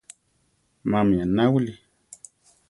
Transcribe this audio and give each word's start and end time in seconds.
Mami 0.89 1.15
anáwili? 1.23 1.73